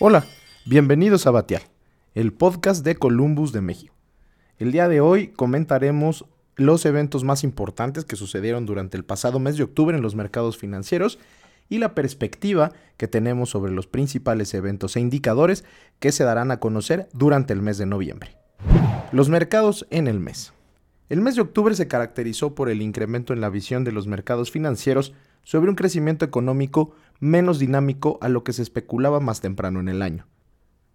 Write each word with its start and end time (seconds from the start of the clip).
Hola, 0.00 0.26
bienvenidos 0.64 1.28
a 1.28 1.30
Batial, 1.30 1.62
el 2.14 2.32
podcast 2.32 2.84
de 2.84 2.96
Columbus 2.96 3.52
de 3.52 3.60
México. 3.60 3.94
El 4.58 4.72
día 4.72 4.88
de 4.88 5.00
hoy 5.00 5.28
comentaremos 5.28 6.24
los 6.56 6.84
eventos 6.84 7.22
más 7.22 7.44
importantes 7.44 8.04
que 8.04 8.16
sucedieron 8.16 8.66
durante 8.66 8.96
el 8.96 9.04
pasado 9.04 9.38
mes 9.38 9.56
de 9.56 9.62
octubre 9.62 9.96
en 9.96 10.02
los 10.02 10.16
mercados 10.16 10.58
financieros 10.58 11.20
y 11.68 11.78
la 11.78 11.94
perspectiva 11.94 12.72
que 12.96 13.06
tenemos 13.06 13.50
sobre 13.50 13.70
los 13.70 13.86
principales 13.86 14.52
eventos 14.54 14.96
e 14.96 15.00
indicadores 15.00 15.64
que 16.00 16.10
se 16.10 16.24
darán 16.24 16.50
a 16.50 16.58
conocer 16.58 17.08
durante 17.12 17.52
el 17.52 17.62
mes 17.62 17.78
de 17.78 17.86
noviembre. 17.86 18.36
Los 19.12 19.28
mercados 19.28 19.86
en 19.90 20.08
el 20.08 20.18
mes. 20.18 20.52
El 21.08 21.20
mes 21.20 21.36
de 21.36 21.42
octubre 21.42 21.72
se 21.76 21.86
caracterizó 21.86 22.56
por 22.56 22.68
el 22.68 22.82
incremento 22.82 23.32
en 23.32 23.40
la 23.40 23.48
visión 23.48 23.84
de 23.84 23.92
los 23.92 24.08
mercados 24.08 24.50
financieros 24.50 25.14
sobre 25.44 25.70
un 25.70 25.76
crecimiento 25.76 26.24
económico 26.24 26.96
menos 27.20 27.58
dinámico 27.58 28.18
a 28.20 28.28
lo 28.28 28.44
que 28.44 28.52
se 28.52 28.62
especulaba 28.62 29.20
más 29.20 29.40
temprano 29.40 29.80
en 29.80 29.88
el 29.88 30.02
año. 30.02 30.26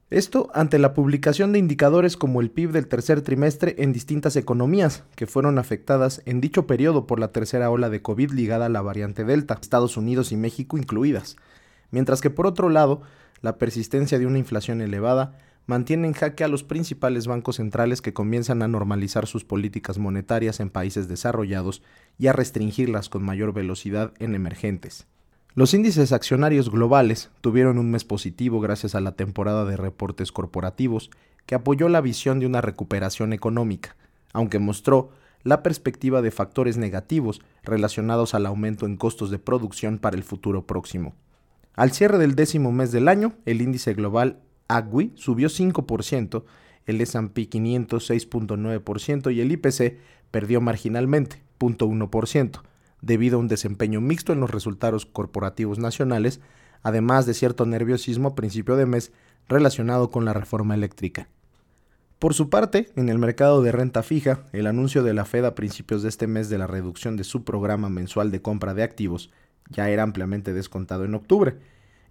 Esto 0.09 0.49
ante 0.55 0.80
la 0.80 0.95
publicación 0.95 1.52
de 1.53 1.59
indicadores 1.59 2.17
como 2.17 2.41
el 2.41 2.49
PIB 2.49 2.71
del 2.71 2.88
tercer 2.88 3.21
trimestre 3.21 3.76
en 3.77 3.93
distintas 3.93 4.35
economías 4.35 5.03
que 5.16 5.27
fueron 5.27 5.59
afectadas 5.59 6.23
en 6.26 6.41
dicho 6.41 6.66
periodo 6.66 7.05
por 7.05 7.20
la 7.20 7.31
tercera 7.31 7.70
ola 7.70 7.91
de 7.91 8.02
COVID 8.02 8.31
ligada 8.31 8.66
a 8.66 8.70
la 8.70 8.81
variante 8.81 9.23
Delta, 9.23 9.59
Estados 9.62 9.98
Unidos 9.98 10.31
y 10.31 10.35
México 10.35 10.79
incluidas, 10.79 11.35
mientras 11.91 12.21
que 12.21 12.31
por 12.31 12.48
otro 12.48 12.70
lado, 12.70 13.01
la 13.41 13.59
persistencia 13.59 14.17
de 14.17 14.26
una 14.26 14.40
inflación 14.40 14.81
elevada 14.81 15.38
mantiene 15.67 16.07
en 16.07 16.13
jaque 16.13 16.43
a 16.43 16.48
los 16.48 16.63
principales 16.63 17.27
bancos 17.27 17.57
centrales 17.57 18.01
que 18.01 18.12
comienzan 18.12 18.63
a 18.63 18.67
normalizar 18.67 19.27
sus 19.27 19.45
políticas 19.45 19.99
monetarias 19.99 20.59
en 20.59 20.71
países 20.71 21.07
desarrollados 21.07 21.84
y 22.17 22.26
a 22.26 22.34
restringirlas 22.34 23.09
con 23.09 23.21
mayor 23.21 23.54
velocidad 23.54 24.13
en 24.17 24.34
emergentes. 24.34 25.05
Los 25.59 25.73
índices 25.73 26.13
accionarios 26.13 26.72
globales 26.72 27.31
tuvieron 27.41 27.80
un 27.80 27.91
mes 27.91 28.05
positivo 28.05 28.62
gracias 28.62 28.95
a 28.95 29.02
la 29.02 29.18
temporada 29.18 29.66
de 29.66 29.76
reportes 29.76 30.32
corporativos 30.32 31.10
que 31.46 31.54
apoyó 31.54 31.90
la 31.90 31.99
visión 31.99 32.40
de 32.40 32.46
una 32.46 32.62
recuperación 32.62 33.34
económica, 33.34 33.98
aunque 34.32 34.57
mostró 34.57 35.10
la 35.43 35.62
perspectiva 35.62 36.21
de 36.21 36.32
factores 36.32 36.77
negativos 36.77 37.41
relacionados 37.62 38.35
al 38.35 38.46
aumento 38.46 38.85
en 38.85 38.96
costos 38.96 39.32
de 39.32 39.40
producción 39.40 39.98
para 39.98 40.16
el 40.16 40.24
futuro 40.24 40.66
próximo. 40.66 41.13
Al 41.73 41.91
cierre 41.91 42.20
del 42.20 42.35
décimo 42.35 42.71
mes 42.71 42.94
del 42.94 43.10
año, 43.10 43.34
el 43.46 43.62
índice 43.62 43.94
global 43.94 44.40
AGWI 44.70 45.12
subió 45.16 45.49
5%, 45.49 46.46
el 46.85 47.01
S&P 47.01 47.49
500 47.49 48.10
6.9% 48.10 49.35
y 49.35 49.41
el 49.41 49.51
IPC 49.51 49.98
perdió 50.32 50.62
marginalmente, 50.62 51.44
0.1%, 51.60 52.62
debido 53.01 53.37
a 53.37 53.39
un 53.39 53.47
desempeño 53.47 54.01
mixto 54.01 54.33
en 54.33 54.39
los 54.39 54.51
resultados 54.51 55.05
corporativos 55.05 55.79
nacionales, 55.79 56.41
además 56.83 57.25
de 57.25 57.33
cierto 57.33 57.65
nerviosismo 57.65 58.29
a 58.29 58.35
principio 58.35 58.75
de 58.75 58.85
mes 58.85 59.11
relacionado 59.47 60.09
con 60.11 60.25
la 60.25 60.33
reforma 60.33 60.75
eléctrica. 60.75 61.27
Por 62.20 62.33
su 62.33 62.49
parte, 62.49 62.89
en 62.95 63.07
el 63.07 63.17
mercado 63.17 63.61
de 63.61 63.71
renta 63.71 64.03
fija, 64.03 64.44
el 64.51 64.67
anuncio 64.67 65.03
de 65.03 65.13
la 65.13 65.25
Fed 65.25 65.45
a 65.45 65.55
principios 65.55 66.03
de 66.03 66.09
este 66.09 66.27
mes 66.27 66.50
de 66.50 66.57
la 66.57 66.67
reducción 66.67 67.16
de 67.16 67.23
su 67.23 67.45
programa 67.45 67.89
mensual 67.89 68.29
de 68.29 68.41
compra 68.41 68.73
de 68.73 68.83
activos 68.83 69.31
ya 69.69 69.89
era 69.89 70.03
ampliamente 70.03 70.53
descontado 70.53 71.05
en 71.05 71.16
octubre. 71.16 71.57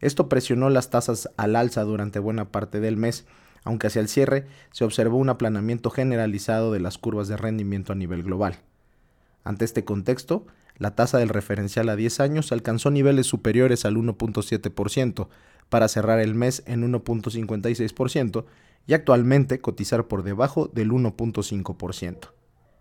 Esto 0.00 0.28
presionó 0.28 0.70
las 0.70 0.90
tasas 0.90 1.28
al 1.36 1.56
alza 1.56 1.82
durante 1.82 2.20
buena 2.20 2.50
parte 2.50 2.80
del 2.80 2.96
mes, 2.96 3.26
aunque 3.64 3.88
hacia 3.88 4.00
el 4.00 4.08
cierre 4.08 4.46
se 4.70 4.84
observó 4.84 5.18
un 5.18 5.28
aplanamiento 5.28 5.90
generalizado 5.90 6.72
de 6.72 6.80
las 6.80 6.98
curvas 6.98 7.28
de 7.28 7.36
rendimiento 7.36 7.92
a 7.92 7.96
nivel 7.96 8.22
global. 8.22 8.60
Ante 9.48 9.64
este 9.64 9.82
contexto, 9.82 10.46
la 10.76 10.94
tasa 10.94 11.16
del 11.16 11.30
referencial 11.30 11.88
a 11.88 11.96
10 11.96 12.20
años 12.20 12.52
alcanzó 12.52 12.90
niveles 12.90 13.26
superiores 13.26 13.86
al 13.86 13.96
1.7% 13.96 15.28
para 15.70 15.88
cerrar 15.88 16.20
el 16.20 16.34
mes 16.34 16.62
en 16.66 16.82
1.56% 16.82 18.44
y 18.86 18.92
actualmente 18.92 19.62
cotizar 19.62 20.06
por 20.06 20.22
debajo 20.22 20.70
del 20.74 20.90
1.5%. 20.90 22.28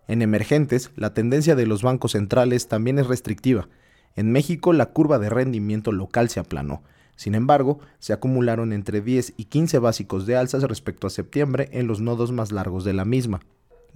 En 0.10 0.22
emergentes, 0.22 0.92
la 0.98 1.14
tendencia 1.14 1.56
de 1.56 1.68
los 1.68 1.84
bancos 1.84 2.12
centrales 2.12 2.68
también 2.68 3.00
es 3.00 3.08
restrictiva. 3.08 3.70
En 4.18 4.34
México, 4.34 4.74
la 4.74 4.88
curva 4.88 5.20
de 5.20 5.30
rendimiento 5.30 5.94
local 5.94 6.28
se 6.28 6.42
aplanó. 6.42 6.84
Sin 7.16 7.34
embargo, 7.34 7.80
se 8.00 8.12
acumularon 8.12 8.74
entre 8.74 9.00
10 9.00 9.36
y 9.38 9.46
15 9.46 9.80
básicos 9.80 10.26
de 10.26 10.36
alzas 10.36 10.64
respecto 10.64 11.08
a 11.08 11.12
septiembre 11.12 11.70
en 11.72 11.88
los 11.88 12.02
nodos 12.02 12.34
más 12.34 12.52
largos 12.52 12.84
de 12.84 12.92
la 12.92 13.06
misma. 13.06 13.40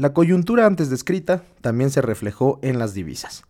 La 0.02 0.16
coyuntura 0.16 0.66
antes 0.66 0.90
descrita 0.90 1.44
también 1.62 1.92
se 1.92 2.02
reflejó 2.02 2.58
en 2.64 2.80
las 2.80 2.96
divisas 2.96 3.44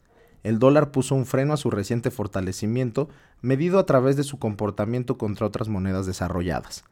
el 0.44 0.60
dólar 0.60 0.92
puso 0.92 1.16
un 1.16 1.26
freno 1.26 1.54
a 1.54 1.58
su 1.58 1.70
reciente 1.70 2.10
fortalecimiento, 2.12 3.10
medido 3.42 3.80
a 3.80 3.86
través 3.86 4.16
de 4.16 4.24
su 4.24 4.40
comportamiento 4.40 5.18
contra 5.18 5.46
otras 5.46 5.70
monedas 5.70 6.06
desarrolladas. 6.06 6.84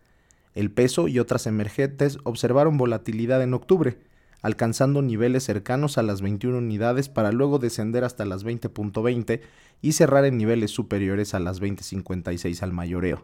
El 0.56 0.72
peso 0.72 1.08
y 1.08 1.20
otras 1.20 1.47
emergentes 1.47 2.20
observaron 2.24 2.78
volatilidad 2.78 3.42
en 3.42 3.53
octubre, 3.53 3.97
alcanzando 4.42 5.02
niveles 5.02 5.44
cercanos 5.44 5.97
a 5.97 6.03
las 6.03 6.22
21 6.22 6.59
unidades 6.59 7.09
para 7.09 7.31
luego 7.31 7.59
descender 7.59 8.03
hasta 8.03 8.26
las 8.26 8.46
20.20 8.46 9.41
y 9.81 9.91
cerrar 9.94 10.26
en 10.26 10.38
niveles 10.38 10.72
superiores 10.72 11.34
a 11.34 11.40
las 11.40 11.62
20.56 11.62 12.62
al 12.62 12.72
mayoreo. 12.72 13.24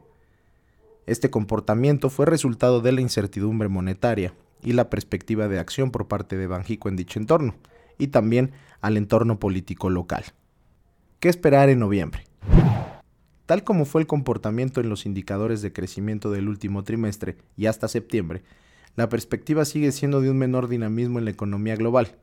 Este 1.05 1.29
comportamiento 1.29 2.09
fue 2.09 2.25
resultado 2.25 2.81
de 2.81 2.91
la 2.91 3.01
incertidumbre 3.01 3.69
monetaria 3.69 4.33
y 4.63 4.73
la 4.73 4.89
perspectiva 4.89 5.47
de 5.47 5.59
acción 5.59 5.91
por 5.91 6.07
parte 6.07 6.37
de 6.37 6.47
Banjico 6.47 6.89
en 6.89 6.95
dicho 6.95 7.19
entorno, 7.19 7.55
y 7.97 8.07
también 8.07 8.51
al 8.81 8.97
entorno 8.97 9.39
político 9.39 9.89
local. 9.89 10.23
¿Qué 11.19 11.29
esperar 11.29 11.69
en 11.69 11.79
noviembre? 11.79 12.23
Tal 13.45 13.63
como 13.63 13.85
fue 13.85 14.01
el 14.01 14.07
comportamiento 14.07 14.81
en 14.81 14.89
los 14.89 15.05
indicadores 15.05 15.61
de 15.61 15.71
crecimiento 15.71 16.31
del 16.31 16.49
último 16.49 16.83
trimestre 16.83 17.37
y 17.55 17.67
hasta 17.67 17.87
septiembre, 17.87 18.43
la 18.95 19.09
perspectiva 19.09 19.65
sigue 19.65 19.91
siendo 19.91 20.21
de 20.21 20.29
un 20.29 20.37
menor 20.37 20.67
dinamismo 20.67 21.19
en 21.19 21.25
la 21.25 21.31
economía 21.31 21.75
global, 21.75 22.15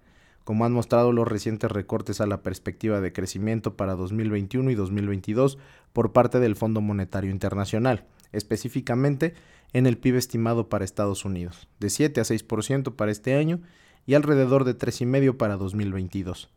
como 0.44 0.64
han 0.64 0.72
mostrado 0.72 1.12
los 1.12 1.28
recientes 1.28 1.70
recortes 1.70 2.20
a 2.20 2.26
la 2.26 2.42
perspectiva 2.42 3.00
de 3.00 3.12
crecimiento 3.12 3.76
para 3.76 3.94
2021 3.94 4.70
y 4.70 4.74
2022 4.74 5.58
por 5.92 6.12
parte 6.12 6.40
del 6.40 6.56
Fondo 6.56 6.80
Monetario 6.80 7.30
Internacional, 7.30 8.06
específicamente 8.32 9.34
en 9.72 9.86
el 9.86 9.98
PIB 9.98 10.16
estimado 10.16 10.68
para 10.68 10.84
Estados 10.84 11.24
Unidos, 11.24 11.68
de 11.80 11.90
7 11.90 12.20
a 12.20 12.24
6% 12.24 12.94
para 12.94 13.12
este 13.12 13.34
año 13.34 13.60
y 14.06 14.14
alrededor 14.14 14.64
de 14.64 14.76
3,5 14.76 15.36
para 15.36 15.56
2022. 15.56 16.50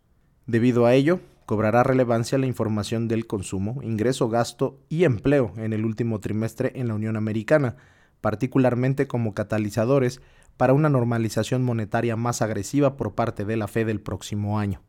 Debido 0.48 0.86
a 0.86 0.94
ello, 0.94 1.20
cobrará 1.46 1.84
relevancia 1.84 2.38
la 2.38 2.48
información 2.48 3.08
del 3.08 3.28
consumo, 3.28 3.82
ingreso, 3.84 4.30
gasto 4.30 4.80
y 4.90 5.04
empleo 5.04 5.54
en 5.58 5.74
el 5.74 5.86
último 5.86 6.20
trimestre 6.20 6.72
en 6.76 6.88
la 6.88 6.96
Unión 6.96 7.16
Americana, 7.18 7.78
particularmente 8.22 9.08
como 9.08 9.34
catalizadores 9.34 10.22
para 10.58 10.74
una 10.74 10.90
normalización 10.90 11.64
monetaria 11.64 12.16
más 12.16 12.42
agresiva 12.42 12.98
por 12.98 13.16
parte 13.16 13.46
de 13.46 13.58
la 13.58 13.68
Fed 13.68 13.90
el 13.90 14.02
próximo 14.02 14.60
año. 14.60 14.82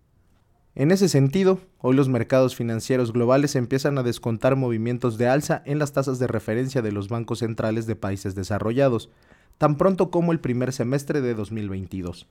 En 0.74 0.90
ese 0.90 1.08
sentido, 1.08 1.60
hoy 1.78 1.96
los 1.96 2.10
mercados 2.10 2.54
financieros 2.54 3.12
globales 3.12 3.56
empiezan 3.56 3.96
a 3.96 4.02
descontar 4.02 4.56
movimientos 4.56 5.16
de 5.16 5.26
alza 5.26 5.62
en 5.64 5.78
las 5.78 5.92
tasas 5.92 6.18
de 6.18 6.26
referencia 6.26 6.82
de 6.82 6.92
los 6.92 7.08
bancos 7.08 7.38
centrales 7.38 7.86
de 7.86 7.96
países 7.96 8.34
desarrollados, 8.34 9.08
tan 9.56 9.78
pronto 9.78 10.10
como 10.10 10.32
el 10.32 10.40
primer 10.40 10.74
semestre 10.74 11.22
de 11.22 11.34
2022. 11.34 12.26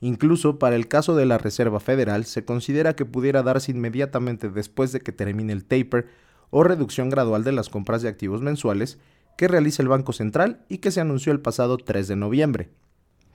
Incluso 0.00 0.58
para 0.58 0.76
el 0.76 0.88
caso 0.88 1.14
de 1.14 1.24
la 1.24 1.38
Reserva 1.38 1.78
Federal 1.78 2.24
se 2.24 2.44
considera 2.44 2.96
que 2.96 3.06
pudiera 3.06 3.44
darse 3.44 3.70
inmediatamente 3.70 4.50
después 4.50 4.90
de 4.90 5.00
que 5.00 5.12
termine 5.12 5.52
el 5.52 5.64
taper 5.64 6.08
o 6.50 6.64
reducción 6.64 7.10
gradual 7.10 7.44
de 7.44 7.52
las 7.52 7.68
compras 7.68 8.02
de 8.02 8.08
activos 8.08 8.42
mensuales 8.42 8.98
que 9.36 9.48
realiza 9.48 9.82
el 9.82 9.88
Banco 9.88 10.12
Central 10.12 10.64
y 10.68 10.78
que 10.78 10.90
se 10.90 11.00
anunció 11.00 11.32
el 11.32 11.40
pasado 11.40 11.76
3 11.76 12.08
de 12.08 12.16
noviembre. 12.16 12.70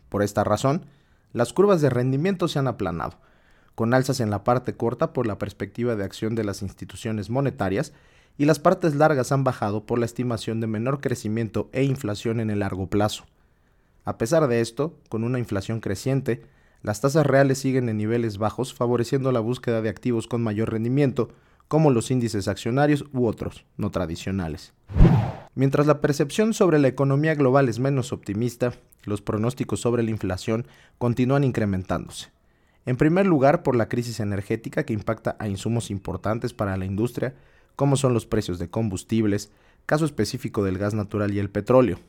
Por 0.09 0.23
esta 0.23 0.43
razón, 0.43 0.85
las 1.33 1.53
curvas 1.53 1.81
de 1.81 1.89
rendimiento 1.89 2.47
se 2.47 2.59
han 2.59 2.67
aplanado, 2.67 3.19
con 3.75 3.93
alzas 3.93 4.19
en 4.19 4.29
la 4.29 4.43
parte 4.43 4.73
corta 4.73 5.13
por 5.13 5.25
la 5.25 5.37
perspectiva 5.37 5.95
de 5.95 6.03
acción 6.03 6.35
de 6.35 6.43
las 6.43 6.61
instituciones 6.61 7.29
monetarias 7.29 7.93
y 8.37 8.45
las 8.45 8.59
partes 8.59 8.95
largas 8.95 9.31
han 9.31 9.43
bajado 9.43 9.85
por 9.85 9.99
la 9.99 10.05
estimación 10.05 10.59
de 10.59 10.67
menor 10.67 10.99
crecimiento 10.99 11.69
e 11.71 11.83
inflación 11.83 12.39
en 12.39 12.49
el 12.49 12.59
largo 12.59 12.87
plazo. 12.87 13.25
A 14.03 14.17
pesar 14.17 14.47
de 14.47 14.61
esto, 14.61 14.97
con 15.09 15.23
una 15.23 15.39
inflación 15.39 15.79
creciente, 15.79 16.41
las 16.81 17.01
tasas 17.01 17.25
reales 17.25 17.59
siguen 17.59 17.87
en 17.89 17.97
niveles 17.97 18.39
bajos, 18.39 18.73
favoreciendo 18.73 19.31
la 19.31 19.39
búsqueda 19.39 19.81
de 19.81 19.89
activos 19.89 20.27
con 20.27 20.41
mayor 20.41 20.71
rendimiento, 20.71 21.29
como 21.67 21.91
los 21.91 22.09
índices 22.09 22.47
accionarios 22.47 23.05
u 23.13 23.27
otros, 23.27 23.65
no 23.77 23.91
tradicionales. 23.91 24.73
Mientras 25.53 25.85
la 25.85 25.99
percepción 25.99 26.53
sobre 26.53 26.79
la 26.79 26.87
economía 26.87 27.35
global 27.35 27.67
es 27.67 27.79
menos 27.79 28.13
optimista, 28.13 28.73
los 29.03 29.21
pronósticos 29.21 29.81
sobre 29.81 30.01
la 30.01 30.11
inflación 30.11 30.65
continúan 30.97 31.43
incrementándose. 31.43 32.31
En 32.85 32.95
primer 32.95 33.25
lugar, 33.25 33.61
por 33.61 33.75
la 33.75 33.89
crisis 33.89 34.21
energética 34.21 34.85
que 34.85 34.93
impacta 34.93 35.35
a 35.39 35.49
insumos 35.49 35.91
importantes 35.91 36.53
para 36.53 36.77
la 36.77 36.85
industria, 36.85 37.35
como 37.75 37.97
son 37.97 38.13
los 38.13 38.25
precios 38.25 38.59
de 38.59 38.69
combustibles, 38.69 39.51
caso 39.85 40.05
específico 40.05 40.63
del 40.63 40.77
gas 40.77 40.93
natural 40.93 41.33
y 41.33 41.39
el 41.39 41.49
petróleo, 41.49 41.99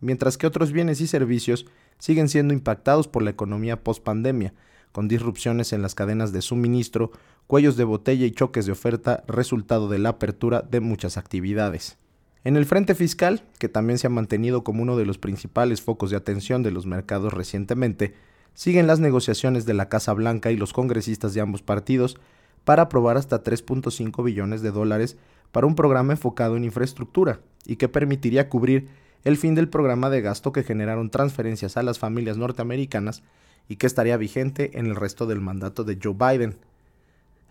mientras 0.00 0.36
que 0.36 0.46
otros 0.46 0.70
bienes 0.72 1.00
y 1.00 1.06
servicios 1.06 1.66
siguen 1.98 2.28
siendo 2.28 2.52
impactados 2.52 3.08
por 3.08 3.22
la 3.22 3.30
economía 3.30 3.82
post-pandemia, 3.82 4.52
con 4.92 5.08
disrupciones 5.08 5.72
en 5.72 5.82
las 5.82 5.94
cadenas 5.94 6.32
de 6.32 6.42
suministro, 6.42 7.12
cuellos 7.46 7.76
de 7.76 7.84
botella 7.84 8.26
y 8.26 8.32
choques 8.32 8.66
de 8.66 8.72
oferta 8.72 9.24
resultado 9.26 9.88
de 9.88 9.98
la 9.98 10.10
apertura 10.10 10.62
de 10.62 10.80
muchas 10.80 11.16
actividades. 11.16 11.99
En 12.42 12.56
el 12.56 12.64
frente 12.64 12.94
fiscal, 12.94 13.42
que 13.58 13.68
también 13.68 13.98
se 13.98 14.06
ha 14.06 14.10
mantenido 14.10 14.64
como 14.64 14.82
uno 14.82 14.96
de 14.96 15.04
los 15.04 15.18
principales 15.18 15.82
focos 15.82 16.10
de 16.10 16.16
atención 16.16 16.62
de 16.62 16.70
los 16.70 16.86
mercados 16.86 17.34
recientemente, 17.34 18.14
siguen 18.54 18.86
las 18.86 18.98
negociaciones 18.98 19.66
de 19.66 19.74
la 19.74 19.90
Casa 19.90 20.14
Blanca 20.14 20.50
y 20.50 20.56
los 20.56 20.72
congresistas 20.72 21.34
de 21.34 21.42
ambos 21.42 21.60
partidos 21.62 22.18
para 22.64 22.84
aprobar 22.84 23.18
hasta 23.18 23.42
3.5 23.42 24.24
billones 24.24 24.62
de 24.62 24.70
dólares 24.70 25.18
para 25.52 25.66
un 25.66 25.74
programa 25.74 26.12
enfocado 26.12 26.56
en 26.56 26.64
infraestructura 26.64 27.40
y 27.66 27.76
que 27.76 27.88
permitiría 27.88 28.48
cubrir 28.48 28.88
el 29.24 29.36
fin 29.36 29.54
del 29.54 29.68
programa 29.68 30.08
de 30.08 30.22
gasto 30.22 30.52
que 30.52 30.62
generaron 30.62 31.10
transferencias 31.10 31.76
a 31.76 31.82
las 31.82 31.98
familias 31.98 32.38
norteamericanas 32.38 33.22
y 33.68 33.76
que 33.76 33.86
estaría 33.86 34.16
vigente 34.16 34.78
en 34.78 34.86
el 34.86 34.96
resto 34.96 35.26
del 35.26 35.40
mandato 35.40 35.84
de 35.84 35.98
Joe 36.02 36.14
Biden. 36.14 36.56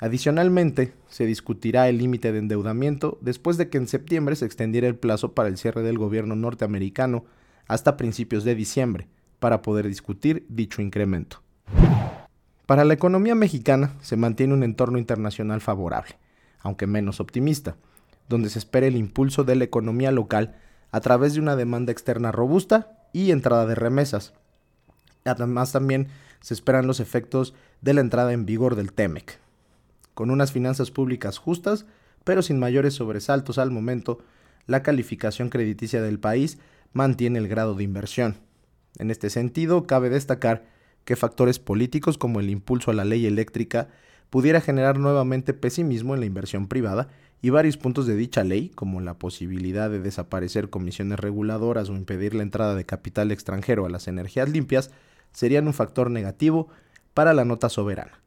Adicionalmente, 0.01 0.93
se 1.09 1.25
discutirá 1.25 1.89
el 1.89 1.97
límite 1.97 2.31
de 2.31 2.39
endeudamiento 2.39 3.17
después 3.21 3.57
de 3.57 3.69
que 3.69 3.77
en 3.77 3.87
septiembre 3.87 4.37
se 4.37 4.45
extendiera 4.45 4.87
el 4.87 4.95
plazo 4.95 5.33
para 5.33 5.49
el 5.49 5.57
cierre 5.57 5.81
del 5.81 5.97
gobierno 5.97 6.35
norteamericano 6.35 7.25
hasta 7.67 7.97
principios 7.97 8.45
de 8.45 8.55
diciembre, 8.55 9.07
para 9.39 9.61
poder 9.61 9.87
discutir 9.87 10.45
dicho 10.49 10.81
incremento. 10.81 11.41
Para 12.65 12.85
la 12.85 12.93
economía 12.93 13.35
mexicana 13.35 13.93
se 14.01 14.15
mantiene 14.15 14.53
un 14.53 14.63
entorno 14.63 14.97
internacional 14.97 15.59
favorable, 15.59 16.17
aunque 16.61 16.87
menos 16.87 17.19
optimista, 17.19 17.75
donde 18.29 18.49
se 18.49 18.59
espera 18.59 18.87
el 18.87 18.95
impulso 18.95 19.43
de 19.43 19.55
la 19.55 19.63
economía 19.65 20.11
local 20.11 20.55
a 20.91 21.01
través 21.01 21.33
de 21.33 21.41
una 21.41 21.55
demanda 21.55 21.91
externa 21.91 22.31
robusta 22.31 23.07
y 23.11 23.31
entrada 23.31 23.65
de 23.65 23.75
remesas. 23.75 24.33
Además 25.25 25.71
también 25.71 26.07
se 26.39 26.53
esperan 26.53 26.87
los 26.87 26.99
efectos 26.99 27.53
de 27.81 27.93
la 27.93 28.01
entrada 28.01 28.31
en 28.33 28.45
vigor 28.45 28.75
del 28.75 28.93
TEMEC. 28.93 29.39
Con 30.19 30.31
unas 30.31 30.51
finanzas 30.51 30.91
públicas 30.91 31.37
justas, 31.37 31.85
pero 32.25 32.41
sin 32.41 32.59
mayores 32.59 32.93
sobresaltos 32.93 33.57
al 33.57 33.71
momento, 33.71 34.19
la 34.67 34.83
calificación 34.83 35.47
crediticia 35.49 36.01
del 36.01 36.19
país 36.19 36.57
mantiene 36.91 37.39
el 37.39 37.47
grado 37.47 37.73
de 37.73 37.85
inversión. 37.85 38.35
En 38.97 39.11
este 39.11 39.29
sentido, 39.29 39.87
cabe 39.87 40.09
destacar 40.09 40.65
que 41.05 41.15
factores 41.15 41.57
políticos 41.57 42.17
como 42.17 42.41
el 42.41 42.49
impulso 42.49 42.91
a 42.91 42.95
la 42.95 43.05
ley 43.05 43.27
eléctrica 43.27 43.87
pudiera 44.29 44.59
generar 44.59 44.99
nuevamente 44.99 45.53
pesimismo 45.53 46.15
en 46.15 46.19
la 46.19 46.25
inversión 46.25 46.67
privada 46.67 47.07
y 47.41 47.51
varios 47.51 47.77
puntos 47.77 48.05
de 48.05 48.17
dicha 48.17 48.43
ley, 48.43 48.73
como 48.75 48.99
la 48.99 49.13
posibilidad 49.13 49.89
de 49.89 50.01
desaparecer 50.01 50.69
comisiones 50.69 51.17
reguladoras 51.17 51.89
o 51.89 51.95
impedir 51.95 52.35
la 52.35 52.43
entrada 52.43 52.75
de 52.75 52.85
capital 52.85 53.31
extranjero 53.31 53.85
a 53.85 53.89
las 53.89 54.09
energías 54.09 54.49
limpias, 54.49 54.91
serían 55.31 55.65
un 55.67 55.73
factor 55.73 56.11
negativo 56.11 56.67
para 57.13 57.33
la 57.33 57.45
nota 57.45 57.69
soberana. 57.69 58.19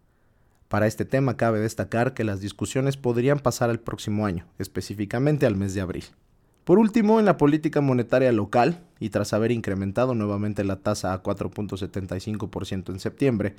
Para 0.72 0.86
este 0.86 1.04
tema 1.04 1.36
cabe 1.36 1.60
destacar 1.60 2.14
que 2.14 2.24
las 2.24 2.40
discusiones 2.40 2.96
podrían 2.96 3.40
pasar 3.40 3.69
al 3.69 3.78
próximo 3.78 4.24
año, 4.24 4.46
específicamente 4.58 5.44
al 5.44 5.54
mes 5.54 5.74
de 5.74 5.82
abril. 5.82 6.04
Por 6.64 6.78
último, 6.78 7.20
en 7.20 7.26
la 7.26 7.36
política 7.36 7.82
monetaria 7.82 8.32
local, 8.32 8.80
y 8.98 9.10
tras 9.10 9.34
haber 9.34 9.52
incrementado 9.52 10.14
nuevamente 10.14 10.64
la 10.64 10.76
tasa 10.76 11.12
a 11.12 11.22
4.75% 11.22 12.88
en 12.88 13.00
septiembre, 13.00 13.54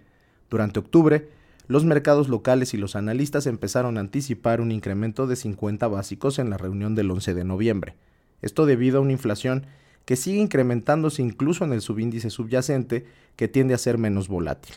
durante 0.50 0.80
octubre, 0.80 1.30
los 1.68 1.86
mercados 1.86 2.30
locales 2.30 2.74
y 2.74 2.78
los 2.78 2.96
analistas 2.96 3.46
empezaron 3.46 3.98
a 3.98 4.00
anticipar 4.00 4.60
un 4.60 4.72
incremento 4.72 5.28
de 5.28 5.36
50 5.36 5.88
básicos 5.90 6.40
en 6.40 6.50
la 6.50 6.58
reunión 6.58 6.96
del 6.96 7.12
11 7.12 7.36
de 7.36 7.44
noviembre. 7.44 7.96
Esto 8.42 8.66
debido 8.66 8.98
a 8.98 9.02
una 9.02 9.12
inflación 9.12 9.68
que 10.06 10.16
sigue 10.16 10.40
incrementándose 10.40 11.22
incluso 11.22 11.64
en 11.64 11.74
el 11.74 11.82
subíndice 11.82 12.32
subyacente, 12.32 13.06
que 13.36 13.48
tiende 13.48 13.76
a 13.76 13.78
ser 13.78 14.00
menos 14.00 14.30
volátil. 14.30 14.74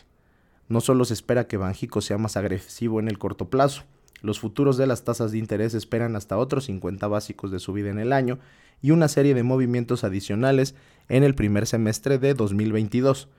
No 0.69 0.81
solo 0.81 1.05
se 1.05 1.13
espera 1.13 1.47
que 1.47 1.57
Banjico 1.57 2.01
sea 2.01 2.17
más 2.17 2.37
agresivo 2.37 2.99
en 2.99 3.07
el 3.07 3.17
corto 3.17 3.49
plazo, 3.49 3.83
los 4.21 4.39
futuros 4.39 4.77
de 4.77 4.87
las 4.87 5.03
tasas 5.03 5.31
de 5.31 5.37
interés 5.37 5.73
esperan 5.73 6.15
hasta 6.15 6.37
otros 6.37 6.65
50 6.65 7.07
básicos 7.07 7.51
de 7.51 7.59
subida 7.59 7.89
en 7.89 7.99
el 7.99 8.13
año 8.13 8.39
y 8.81 8.91
una 8.91 9.07
serie 9.07 9.33
de 9.33 9.43
movimientos 9.43 10.03
adicionales 10.03 10.75
en 11.07 11.23
el 11.23 11.35
primer 11.35 11.67
semestre 11.67 12.17
de 12.17 12.33
2022, 12.33 13.29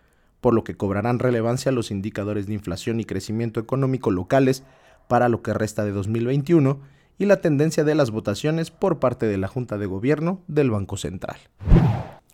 por 0.41 0.55
lo 0.55 0.65
que 0.65 0.77
cobrarán 0.77 1.19
relevancia 1.19 1.73
los 1.73 1.91
indicadores 1.91 2.47
de 2.47 2.55
inflación 2.55 3.01
y 3.01 3.05
crecimiento 3.05 3.61
económico 3.61 4.11
locales 4.11 4.63
para 5.09 5.29
lo 5.29 5.43
que 5.43 5.53
resta 5.53 5.85
de 5.85 5.91
2021 5.91 6.81
y 7.19 7.27
la 7.27 7.41
tendencia 7.41 7.83
de 7.83 7.97
las 7.97 8.11
votaciones 8.11 8.71
por 8.71 9.01
parte 9.01 9.27
de 9.27 9.39
la 9.39 9.49
Junta 9.49 9.79
de 9.79 9.87
Gobierno 9.87 10.43
del 10.47 10.71
Banco 10.71 10.97
Central. 10.97 11.39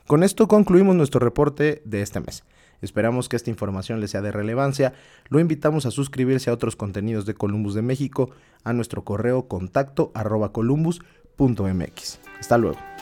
Con 0.07 0.23
esto 0.23 0.49
concluimos 0.49 0.95
nuestro 0.95 1.21
reporte 1.21 1.81
de 1.87 2.03
este 2.03 2.21
mes. 2.21 2.45
Esperamos 2.85 3.29
que 3.29 3.37
esta 3.37 3.51
información 3.51 4.01
les 4.01 4.11
sea 4.13 4.23
de 4.23 4.31
relevancia. 4.31 4.93
Lo 5.29 5.41
invitamos 5.41 5.87
a 5.87 5.91
suscribirse 5.91 6.51
a 6.51 6.53
otros 6.53 6.77
contenidos 6.77 7.27
de 7.27 7.35
Columbus 7.35 7.75
de 7.75 7.83
México 7.83 8.31
a 8.63 8.73
nuestro 8.73 9.03
correo 9.05 9.49
contacto 9.49 10.13
arroba 10.15 10.53
columbus.mx. 10.53 12.21
Hasta 12.39 12.59
luego. 12.59 12.94